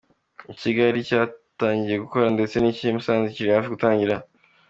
Icy’i 0.51 0.61
Kigali 0.61 0.99
cyatangiye 1.09 1.97
gukora 2.03 2.25
ndetse 2.35 2.55
n’icy’i 2.57 2.95
Musanze 2.95 3.27
kiri 3.35 3.51
hafi 3.55 3.69
gutangira. 3.73 4.15